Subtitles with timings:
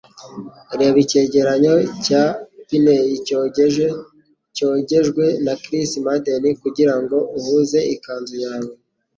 [0.77, 1.73] Reba icyegeranyo
[2.05, 3.85] cya JCPenney cyogeje
[4.55, 8.71] cyogejwe na Chris Madden kugirango uhuze ikanzu yawe.